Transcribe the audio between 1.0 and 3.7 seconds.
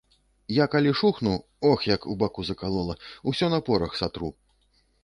шухну, ох, як у баку закалола, усё на